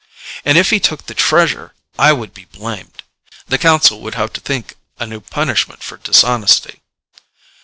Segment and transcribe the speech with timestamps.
[0.43, 3.03] And if he took the Treasure, I would be blamed.
[3.49, 6.81] The council would have to think a new punishment for dishonesty.